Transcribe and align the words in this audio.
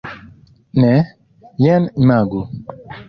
Ne, 0.83 0.93
jen 1.65 1.85
imagu! 2.05 2.41